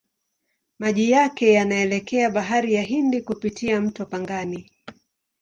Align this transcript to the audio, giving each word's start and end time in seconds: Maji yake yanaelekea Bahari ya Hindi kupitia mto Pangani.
Maji 0.79 1.11
yake 1.11 1.53
yanaelekea 1.53 2.29
Bahari 2.29 2.73
ya 2.73 2.81
Hindi 2.81 3.21
kupitia 3.21 3.81
mto 3.81 4.05
Pangani. 4.05 4.71